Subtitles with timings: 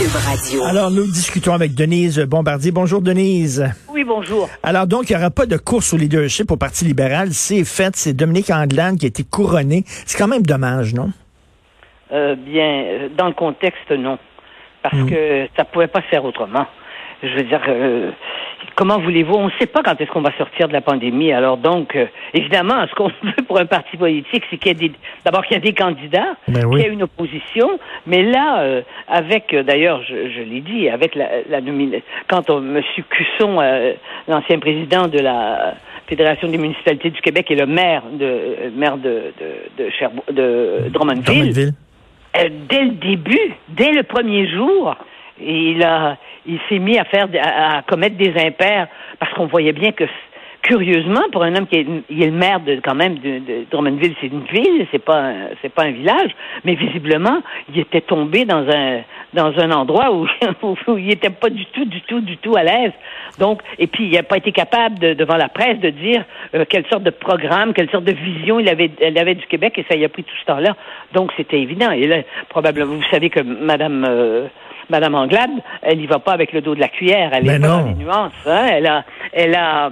[0.00, 0.64] Cube Radio.
[0.64, 2.70] Alors, nous discutons avec Denise Bombardier.
[2.72, 3.70] Bonjour, Denise.
[3.92, 4.48] Oui, bonjour.
[4.62, 7.32] Alors, donc, il n'y aura pas de course au leadership au Parti libéral.
[7.32, 7.94] C'est fait.
[7.96, 9.82] C'est Dominique Anglade qui a été couronné.
[9.86, 11.10] C'est quand même dommage, non?
[12.12, 14.18] Euh, bien, euh, dans le contexte, non.
[14.82, 15.10] Parce Mm.
[15.10, 16.66] que ça pouvait pas se faire autrement.
[17.22, 18.10] Je veux dire, euh,
[18.74, 19.34] comment voulez-vous?
[19.34, 21.32] On ne sait pas quand est-ce qu'on va sortir de la pandémie.
[21.32, 24.88] Alors donc, euh, évidemment, ce qu'on veut pour un parti politique, c'est qu'il y ait
[24.88, 24.92] des,
[25.24, 26.76] d'abord qu'il y ait des candidats, Ben oui.
[26.76, 27.78] qu'il y ait une opposition.
[28.06, 31.60] Mais là, euh, avec, euh, d'ailleurs, je, je l'ai dit, avec la, la
[32.28, 32.82] quand on, M.
[33.08, 33.92] Cusson, euh,
[34.28, 35.74] l'ancien président de la
[36.06, 39.32] Fédération des municipalités du Québec et le maire de maire de
[39.78, 39.84] de,
[40.32, 41.74] de, Drummondville, Drummondville.
[42.68, 44.96] dès le début, dès le premier jour,
[45.40, 48.88] il a, il s'est mis à faire, à, à commettre des impairs
[49.18, 50.04] parce qu'on voyait bien que,
[50.62, 53.64] curieusement, pour un homme qui est, il est le maire de, quand même de, de
[53.70, 56.30] Drummondville, c'est une ville, c'est pas, c'est pas un village,
[56.64, 59.00] mais visiblement, il était tombé dans un,
[59.32, 60.26] dans un endroit où,
[60.62, 62.92] où il était pas du tout, du tout, du tout à l'aise.
[63.38, 66.24] Donc, et puis il n'a pas été capable de, devant la presse de dire
[66.54, 69.78] euh, quelle sorte de programme, quelle sorte de vision il avait, il avait du Québec,
[69.78, 70.76] et ça y a pris tout ce temps-là.
[71.14, 71.90] Donc c'était évident.
[71.90, 72.18] Et là,
[72.48, 74.46] probablement, vous savez que Madame euh,
[74.90, 75.50] Madame Anglade,
[75.82, 77.30] elle y va pas avec le dos de la cuillère.
[77.32, 77.78] Elle est non.
[77.80, 78.32] dans les nuances.
[78.46, 78.66] Hein?
[78.72, 79.90] Elle a, elle a.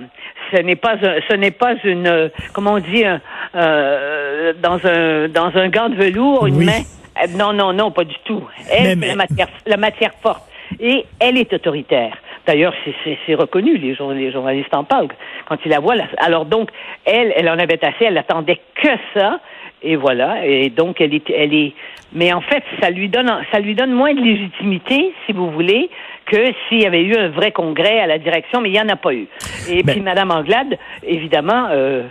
[0.52, 3.20] Ce n'est pas, un- ce n'est pas une, comment on dit, un,
[3.54, 6.66] euh, dans un, dans un gant de velours, une Oui.
[6.66, 6.82] main.
[7.22, 8.42] Euh, Non, non, non, pas du tout.
[8.70, 10.42] Elle, Mais- la matière, la matière forte.
[10.80, 12.14] Et elle est autoritaire.
[12.46, 15.08] D'ailleurs, c'est- c'est c'est reconnu, les, jour- les journalistes en parlent
[15.46, 15.96] quand ils la voient.
[15.96, 16.04] là.
[16.18, 16.70] Alors donc,
[17.04, 19.40] elle, elle en avait assez, elle attendait que ça,
[19.82, 20.44] et voilà.
[20.46, 21.72] Et donc, elle est, elle est.
[22.12, 25.90] Mais en fait, ça lui donne, ça lui donne moins de légitimité, si vous voulez,
[26.26, 26.36] que
[26.68, 28.96] s'il y avait eu un vrai congrès à la direction, mais il n'y en a
[28.96, 29.26] pas eu.
[29.70, 31.66] Et Mais- puis, Madame Anglade, évidemment.
[31.70, 32.02] Euh,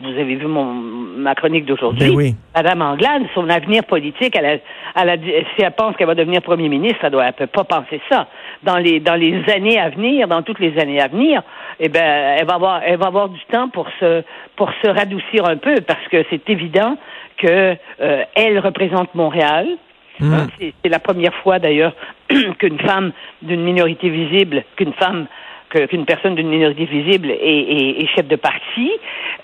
[0.00, 2.08] vous avez vu mon, ma chronique d'aujourd'hui.
[2.08, 2.34] Ben oui.
[2.54, 4.56] Madame Anglade, son avenir politique, elle a,
[5.00, 7.64] elle a dit- si elle pense qu'elle va devenir premier ministre, elle ne peut pas
[7.64, 8.26] penser ça.
[8.62, 11.42] Dans les, dans les années à venir, dans toutes les années à venir,
[11.80, 14.22] eh ben, elle va avoir, elle va avoir du temps pour se,
[14.56, 16.96] pour se radoucir un peu, parce que c'est évident
[17.36, 19.66] que euh, elle représente Montréal.
[20.20, 21.92] Hein, C'est la première fois d'ailleurs
[22.58, 23.12] qu'une femme
[23.42, 25.26] d'une minorité visible, qu'une femme
[25.70, 28.90] qu'une personne d'une minorité visible est, est- est chef de parti,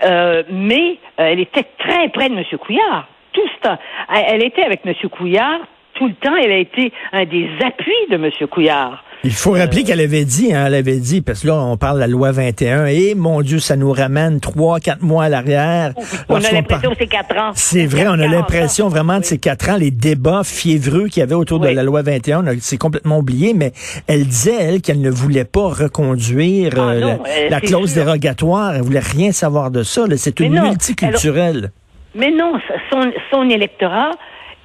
[0.05, 2.45] euh, mais euh, elle était très près de M.
[2.59, 3.07] Couillard.
[3.33, 3.79] Tout ce temps.
[4.15, 4.95] Elle, elle était avec M.
[5.11, 5.61] Couillard
[5.95, 6.35] tout le temps.
[6.37, 8.31] Elle a été un des appuis de M.
[8.51, 9.03] Couillard.
[9.27, 11.95] Il faut rappeler qu'elle avait dit, hein, elle avait dit, parce que là, on parle
[11.97, 15.95] de la loi 21, et mon Dieu, ça nous ramène trois, quatre mois à l'arrière.
[16.29, 17.53] On a l'impression que c'est quatre ans.
[17.55, 18.37] C'est vrai, on a 40 ans.
[18.37, 21.83] l'impression vraiment de ces quatre ans, les débats fiévreux qu'il y avait autour de la
[21.83, 23.73] loi 21, on a- c'est complètement oublié, mais
[24.09, 27.95] elle disait, elle, qu'elle ne voulait pas reconduire Ah euh, non, la, euh, la clause
[27.95, 28.05] sûr.
[28.05, 31.71] dérogatoire, elle voulait rien savoir de ça, c'est une non, multiculturelle.
[32.15, 32.53] Mais non,
[32.93, 34.11] son, son électorat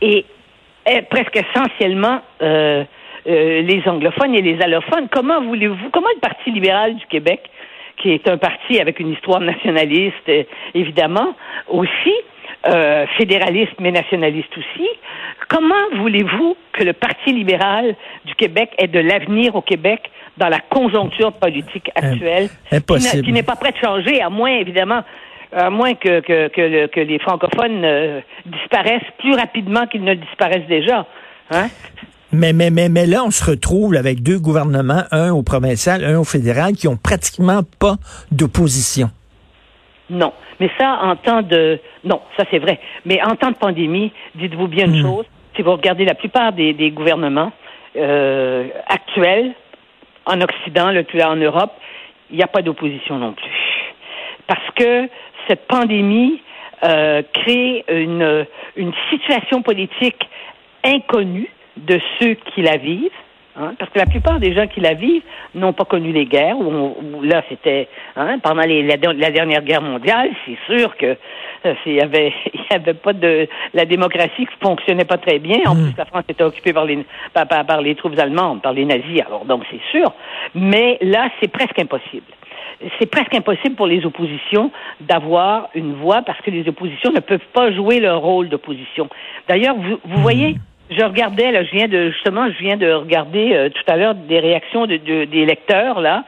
[0.02, 0.26] est,
[0.90, 2.84] est presque essentiellement euh,
[3.28, 5.08] euh, les anglophones et les allophones.
[5.12, 7.42] Comment voulez-vous, comment le Parti libéral du Québec,
[7.98, 11.36] qui est un parti avec une histoire nationaliste, euh, évidemment,
[11.68, 12.14] aussi,
[12.66, 14.88] euh, fédéraliste mais nationaliste aussi,
[15.48, 17.96] comment voulez-vous que le Parti libéral
[18.26, 23.24] du Québec ait de l'avenir au Québec dans la conjoncture politique actuelle, impossible.
[23.24, 25.04] qui n'est pas prêt de changer, à moins, évidemment,
[25.52, 30.14] à moins que, que, que, le- que les francophones euh, disparaissent plus rapidement qu'ils ne
[30.14, 31.06] disparaissent déjà.
[31.52, 31.68] Hein?
[32.32, 36.20] Mais, mais, mais, mais là, on se retrouve avec deux gouvernements, un au provincial, un
[36.20, 37.96] au fédéral, qui ont pratiquement pas
[38.32, 39.10] d'opposition.
[40.12, 40.34] Non.
[40.60, 41.80] Mais ça, en temps de...
[42.04, 42.80] Non, ça c'est vrai.
[43.06, 46.74] Mais en temps de pandémie, dites-vous bien une chose, si vous regardez la plupart des,
[46.74, 47.52] des gouvernements
[47.96, 49.54] euh, actuels,
[50.25, 51.72] en Occident, le plus en Europe,
[52.30, 53.50] il n'y a pas d'opposition non plus.
[54.46, 55.10] Parce que
[55.50, 56.42] cette pandémie
[56.84, 58.46] euh, crée une,
[58.78, 60.30] une situation politique
[60.84, 63.10] inconnue de ceux qui la vivent.
[63.57, 65.24] hein, parce que la plupart des gens qui la vivent
[65.56, 66.57] n'ont pas connu les guerres.
[66.57, 70.30] Où, on- où là, c'était hein, pendant les- la, la dernière guerre mondiale.
[70.46, 71.18] C'est sûr que
[71.66, 75.40] euh, il y avait, il y avait pas de la démocratie qui fonctionnait pas très
[75.40, 75.60] bien.
[75.68, 77.00] En plus, la France était occupée par les
[77.34, 79.22] par, par- par les troupes allemandes, par les nazis.
[79.25, 80.13] Alors donc c'est sûr.
[80.56, 82.24] Mais là, c'est presque impossible
[83.00, 84.72] c'est presque impossible pour les oppositions
[85.02, 89.10] d'avoir une voix parce que les oppositions ne peuvent pas jouer leur rôle d'opposition.
[89.48, 90.56] D'ailleurs, vous, vous voyez,
[90.92, 94.16] Je regardais, là, je viens de, justement, je viens de regarder euh, tout à l'heure
[94.16, 96.24] des réactions de, de- des lecteurs, là,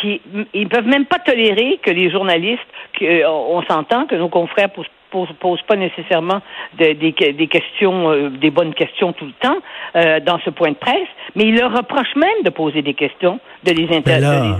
[0.00, 0.22] qui,
[0.54, 2.66] ils peuvent même pas tolérer que les journalistes,
[2.98, 6.40] que, euh, on s'entend que nos confrères posent, posent, posent pas nécessairement
[6.78, 9.58] de- des, que- des questions, euh, des bonnes questions tout le temps,
[9.96, 13.38] euh, dans ce point de presse, mais ils leur reprochent même de poser des questions,
[13.64, 13.86] de les
[14.20, 14.56] là,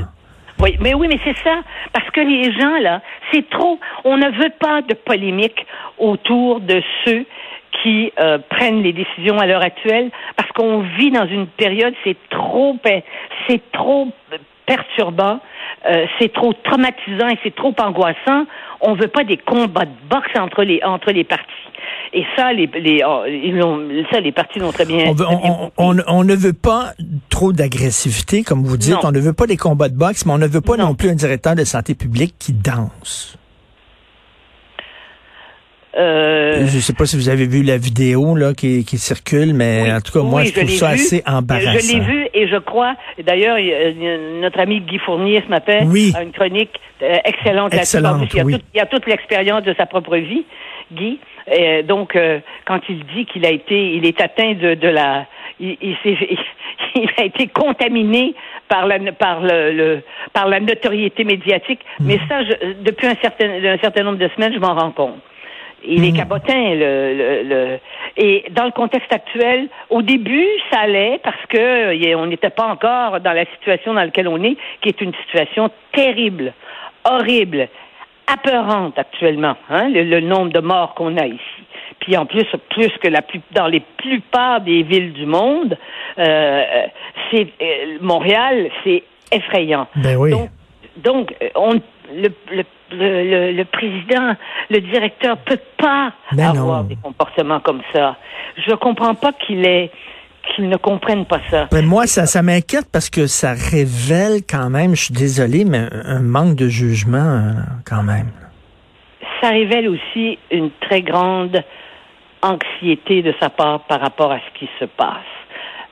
[0.61, 1.61] Oui, mais oui, mais c'est ça.
[1.93, 3.79] Parce que les gens, là, c'est trop.
[4.05, 5.67] On ne veut pas de polémique
[5.99, 7.27] autour de ceux
[7.83, 12.17] qui euh, prennent les décisions à l'heure actuelle, parce qu'on vit dans une période, c'est
[12.31, 12.77] trop,
[13.47, 14.09] c'est trop
[14.65, 15.41] perturbant,
[15.89, 18.47] euh, c'est trop traumatisant et c'est trop angoissant.
[18.81, 21.47] On veut pas des combats de boxe entre les entre les partis.
[22.13, 25.07] Et ça, les les oh, ils ça, les partis l'ont très bien.
[25.09, 26.93] on, veut- on- on- on ne veut pas
[27.29, 28.93] trop d'agressivité, comme vous dites.
[28.95, 29.01] Non.
[29.05, 30.95] On ne veut pas des combats de boxe, mais on ne veut pas non, Non.
[30.95, 33.37] plus un directeur de santé publique qui danse.
[35.99, 39.55] Euh, Je ne sais pas si vous avez vu la vidéo là qui, qui circule,
[39.55, 39.93] mais Oui.
[39.95, 40.95] en tout cas, moi, Oui, je trouve ça vu.
[41.01, 41.79] assez embarrassant.
[41.81, 42.95] Je l'ai vu et je crois,
[43.25, 43.57] d'ailleurs,
[44.43, 46.13] notre ami Guy Fournier ce matin Oui.
[46.15, 47.97] a une chronique euh, excellente là-dessus.
[47.97, 48.53] Excellente, En plus, il, y a oui.
[48.55, 50.45] toute- il y a toute l'expérience de sa propre vie,
[50.93, 51.19] Guy.
[51.51, 55.27] Et donc, euh, quand il dit qu'il a été, il est atteint de, de la,
[55.61, 55.97] il, il,
[56.97, 58.35] il a été contaminé
[58.69, 60.03] par la, par le, le-
[60.33, 61.81] par la notoriété médiatique.
[62.01, 62.07] Mhm.
[62.07, 65.21] Mais ça, je- depuis un certain, un certain nombre de semaines, je m'en rends compte.
[65.85, 66.17] Il est Mhm.
[66.17, 67.79] cabotin, le, le, le-
[68.17, 73.21] Et dans le contexte actuel, au début, ça allait parce que on n'était pas encore
[73.21, 76.55] dans la situation dans laquelle on est, qui est une situation terrible,
[77.05, 77.69] horrible,
[78.27, 81.41] apeurante actuellement, hein, le, le nombre de morts qu'on a ici.
[82.01, 85.77] Puis en plus, plus que la plus, dans les plupart des villes du monde,
[86.19, 86.63] euh,
[87.31, 89.03] c'est euh, Montréal, c'est
[89.33, 89.87] effrayant.
[89.97, 90.31] Ben oui.
[90.31, 90.51] Donc,
[90.99, 91.75] donc, euh, on,
[92.15, 94.35] le, le, le, le- président,
[94.71, 96.89] le directeur peut pas Ben avoir non.
[96.89, 98.17] des comportements comme ça.
[98.67, 99.91] Je comprends pas qu'il est
[100.55, 101.69] qu'il ne comprenne pas ça.
[101.71, 105.87] Ben, moi, ça, ça m'inquiète parce que ça révèle quand même, je suis désolé, mais
[106.05, 107.53] un, manque de jugement euh,
[107.85, 108.31] quand même.
[109.41, 111.63] Ça révèle aussi une très grande
[112.43, 115.25] anxiété de sa part par rapport à ce qui se passe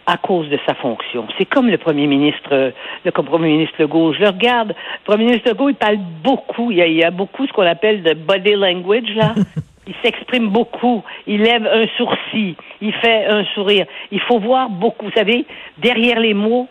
[0.06, 1.26] à cause de sa fonction.
[1.38, 2.72] C'est comme le premier ministre,
[3.04, 4.12] le premier ministre Legault.
[4.12, 6.70] Je le regarde, le premier ministre Legault, il parle beaucoup.
[6.70, 9.34] Il y a, il y a beaucoup ce qu'on appelle de body language, là.
[9.86, 11.02] Il s'exprime beaucoup.
[11.26, 12.54] Il lève un sourcil.
[12.80, 13.86] Il fait un sourire.
[14.10, 15.06] Il faut voir beaucoup.
[15.06, 15.44] Vous savez,
[15.78, 16.68] derrière les mots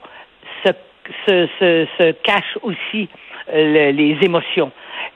[0.65, 0.71] se,
[1.27, 3.07] se, se, se cachent aussi
[3.53, 4.71] euh, le- les émotions.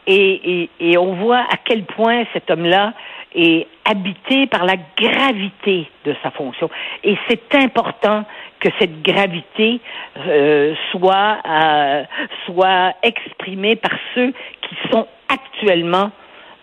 [0.05, 2.93] Et, et, et on voit à quel point cet homme-là
[3.35, 6.69] est habité par la gravité de sa fonction.
[7.03, 8.25] Et c'est important
[8.59, 9.79] que cette gravité
[10.17, 12.03] euh, soit, euh,
[12.45, 16.11] soit exprimée par ceux qui sont actuellement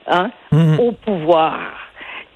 [0.07, 0.81] hein, Mhm.
[0.81, 1.59] au pouvoir.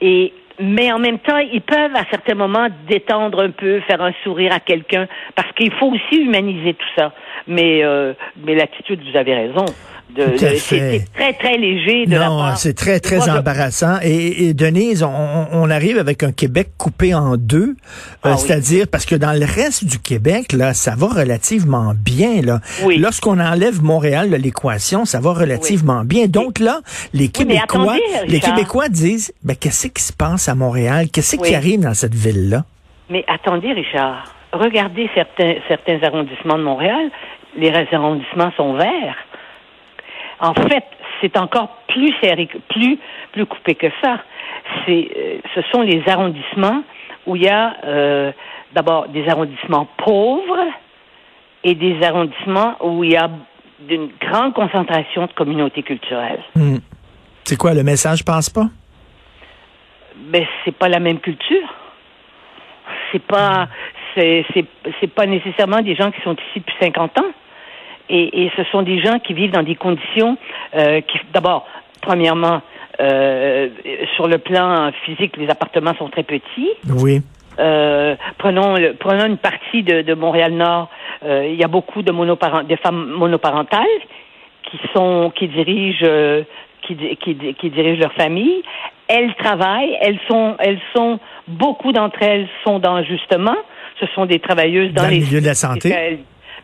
[0.01, 4.13] Et mais en même temps, ils peuvent à certains moments détendre un peu, faire un
[4.25, 5.07] sourire à quelqu'un,
[5.37, 7.13] parce qu'il faut aussi humaniser tout ça.
[7.47, 8.13] Mais euh,
[8.45, 9.65] mais l'attitude, vous avez raison.
[10.17, 13.99] C'est très très léger de Non, c'est très, très Moi, embarrassant.
[14.03, 17.75] Et, et Denise, on, on arrive avec un Québec coupé en deux, euh,
[18.25, 18.39] Ah oui.
[18.39, 22.41] c'est-à-dire parce que dans le reste du Québec, là, ça va relativement bien.
[22.43, 22.61] Là.
[22.85, 22.99] Oui.
[22.99, 26.27] Lorsqu'on enlève Montréal de l'équation, ça va relativement bien.
[26.27, 26.81] Donc là,
[27.13, 28.41] les Québécois, attendez, les.
[28.41, 31.09] Québécois disent, ben, qu'est-ce qui se passe à Montréal?
[31.13, 32.65] Qu'est-ce qui arrive dans cette ville-là?
[33.11, 37.11] Mais attendez, Richard, regardez certains, certains arrondissements de Montréal,
[37.57, 39.17] les arrondissements sont verts.
[40.41, 40.85] En fait,
[41.21, 42.99] c'est encore plus serré, plus,
[43.33, 44.19] plus coupé que ça.
[44.85, 46.83] C'est, euh, ce sont les arrondissements
[47.27, 48.33] où il y a euh,
[48.73, 50.65] d'abord des arrondissements pauvres
[51.65, 53.29] et des arrondissements où il y a
[53.89, 56.43] une grande concentration de communautés culturelles.
[56.55, 56.79] Hmm.
[57.45, 58.67] C'est quoi, le message passe pas?
[60.19, 61.75] ben c'est pas la même culture.
[63.13, 63.69] C'est pas
[64.15, 64.65] c'est c'est
[65.01, 67.33] c'est pas nécessairement des gens qui sont ici depuis 50 ans.
[68.11, 70.37] Et, et ce sont des gens qui vivent dans des conditions
[70.75, 71.67] euh, qui d'abord
[72.01, 72.63] premièrement
[73.01, 73.69] euh,
[74.17, 76.71] sur le plan physique les appartements sont très petits.
[76.89, 77.21] Oui.
[77.59, 80.89] Euh, prenons le- prenons une partie de, de Montréal Nord.
[81.25, 83.85] Euh, il y a beaucoup de monoparent de femmes monoparentales
[84.71, 86.43] qui sont qui dirigent euh,
[86.83, 88.63] qui, qui, di- qui dirigent leur famille.
[89.09, 93.57] Elles travaillent, elles sont elles sont beaucoup d'entre elles sont dans justement,
[94.01, 95.91] ce sont des travailleuses dans, Dans le les milieu de la santé.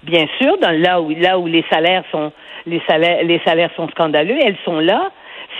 [0.06, 2.32] Bien sûr, dans là où là où les salaires sont
[2.66, 5.10] les salaires les salaires sont scandaleux, elles sont là.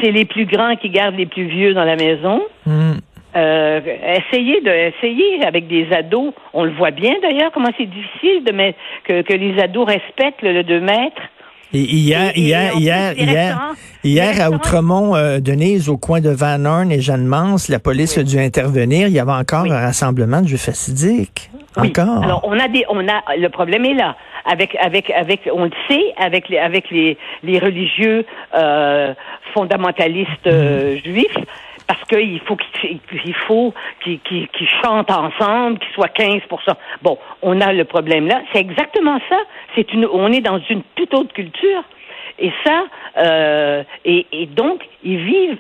[0.01, 2.43] C'est les plus grands qui gardent les plus vieux dans la maison.
[2.67, 2.95] Hmm.
[3.37, 3.81] Euh,
[4.17, 6.33] essayez de essayer avec des ados.
[6.53, 10.43] On le voit bien d'ailleurs comment c'est difficile de mettre que, que les ados respectent
[10.43, 11.23] le, le 2 mètres.
[11.73, 13.59] Et hier, Et- et hier, hier, hier,
[14.05, 18.17] hier à Outremont, euh, Denise, au coin de Van Horn et Jeanne Mance, la police
[18.19, 19.09] a dû intervenir.
[19.09, 19.73] Il y avait encore Oui.
[19.73, 20.47] un rassemblement de.
[21.77, 21.89] Oui.
[21.89, 22.23] Encore.
[22.23, 25.71] Alors on a des, on a le problème est là avec avec avec on le
[25.89, 28.25] sait avec les avec les les religieux
[28.55, 29.15] euh,
[29.53, 31.37] fondamentalistes euh, juifs
[31.87, 36.41] parce qu'il faut qu'ils il faut qu'ils chantent ensemble, qu'ils soient 15%
[37.03, 38.43] Bon, on a le problème là.
[38.53, 39.39] C'est exactement ça.
[39.75, 41.83] C'est une, on est dans une toute autre culture.
[42.39, 42.85] Et ça,
[43.19, 45.59] euh, et, et donc ils vivent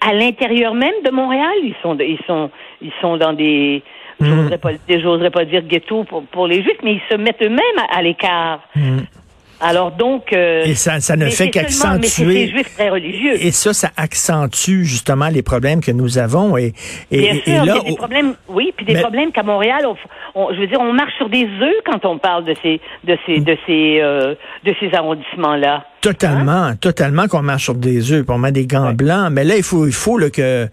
[0.00, 1.52] à l'intérieur même de Montréal.
[1.62, 2.50] Ils sont, ils sont,
[2.80, 3.82] ils sont dans des,
[4.24, 7.58] j'oserais pas, j'oserais pas dire ghetto pour, pour les Juifs, mais ils se mettent eux-mêmes
[7.90, 8.60] à, à l'écart.
[9.64, 12.48] Alors donc, euh, Et ça, ça ne fait qu'accentuer.
[12.48, 13.34] Juifs très religieux.
[13.40, 16.56] Et ça, ça accentue justement les problèmes que nous avons.
[16.56, 16.72] Et,
[17.12, 19.00] et, Bien et- sûr, et il y là, a des problèmes, oui, puis des Mais-
[19.00, 19.94] problèmes qu'à Montréal, on,
[20.34, 23.16] on- je veux dire, on marche sur des œufs quand on parle de ces, de
[23.24, 25.84] ces, de ces, euh, de ces arrondissements-là.
[26.02, 29.30] Totalement, totalement qu'on marche sur des œufs, on met des gants blancs.
[29.30, 30.66] Mais là, il faut, il faut là, que,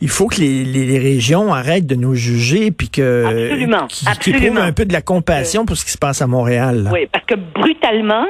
[0.00, 3.86] il faut que les, les, les régions arrêtent de nous juger, puis que Absolument,
[4.26, 6.84] éprouvent un peu de la compassion pour ce qui se passe à Montréal.
[6.84, 6.90] là.
[6.92, 8.26] Oui, parce que brutalement,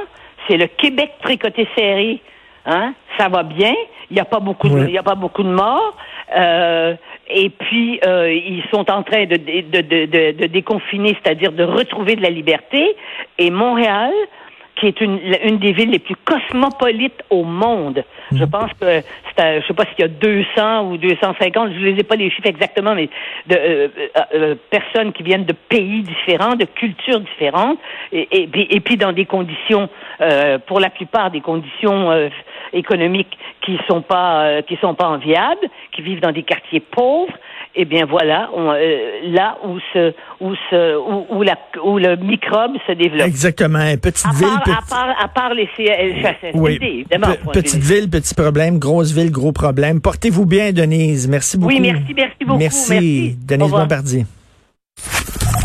[0.49, 2.23] c'est le Québec tricoté serré.
[2.65, 2.95] Hein?
[3.19, 3.75] Ça va bien.
[4.11, 4.85] Il n'y a pas beaucoup de, Oui.
[4.89, 5.97] il y a pas beaucoup de morts.
[6.37, 6.95] Euh,
[7.29, 12.23] et puis euh, ils sont en train de, de, de déconfiner, c'est-à-dire de retrouver de
[12.23, 12.97] la liberté.
[13.39, 14.11] Et Montréal,
[14.77, 18.05] qui est une, une des villes les plus cosmopolites au monde.
[18.33, 19.01] Je pense que
[19.37, 22.29] c'est, je sais pas s'il y a 200 ou 250, je les ai pas les
[22.31, 23.09] chiffres exactement, mais
[23.47, 27.79] de euh, euh, euh, personnes qui viennent de pays différents, de cultures différentes,
[28.13, 29.89] et, et, puis- et puis dans des conditions,
[30.21, 32.29] euh, pour la plupart des conditions euh,
[32.73, 37.33] économiques qui sont pas euh, qui sont pas enviables, qui vivent dans des quartiers pauvres.
[37.79, 42.17] Eh bien voilà, on, euh, là où ce où ce où, où la où le
[42.17, 43.27] microbe se développe.
[43.27, 43.97] Exactement.
[44.01, 46.79] Petite À ville, part, à petit- part, à part les CHSLD, oui.
[46.81, 47.27] évidemment.
[47.45, 50.01] Pe- petite ville, petit problème, grosse ville, gros problème.
[50.01, 51.29] Portez-vous bien, Denise.
[51.29, 51.73] Merci beaucoup.
[51.75, 52.59] Oui, merci, merci beaucoup.
[52.59, 53.37] Merci, Merci.
[53.47, 53.71] Denise.
[53.71, 54.25] Bombardier.